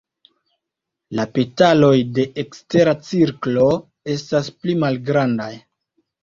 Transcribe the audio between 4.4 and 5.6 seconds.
pli malgrandaj.